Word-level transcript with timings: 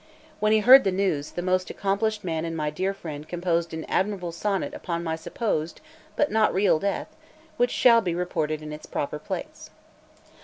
When 0.39 0.51
he 0.51 0.61
heard 0.61 0.83
the 0.83 0.91
news, 0.91 1.29
that 1.29 1.41
most 1.43 1.69
accomplished 1.69 2.23
man 2.23 2.43
and 2.43 2.57
my 2.57 2.71
dear 2.71 2.91
friend 2.91 3.27
composed 3.29 3.71
an 3.71 3.85
admirable 3.85 4.31
sonnet 4.31 4.73
upon 4.73 5.03
my 5.03 5.15
supposed 5.15 5.79
but 6.15 6.31
not 6.31 6.51
real 6.51 6.79
death, 6.79 7.15
which 7.57 7.69
shall 7.69 8.01
be 8.01 8.15
reported 8.15 8.63
in 8.63 8.73
its 8.73 8.87
proper 8.87 9.19
place. 9.19 9.69